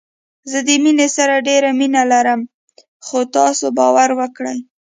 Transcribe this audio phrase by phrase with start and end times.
[0.51, 2.41] زه د مينې سره ډېره مينه لرم
[3.05, 4.59] خو تاسو باور وکړئ